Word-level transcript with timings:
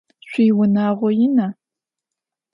Шъуиунагъо 0.29 1.09
ина? 1.25 1.47